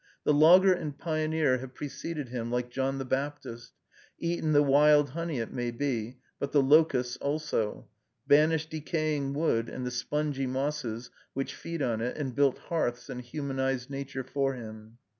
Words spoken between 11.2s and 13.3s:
which feed on it, and built hearths and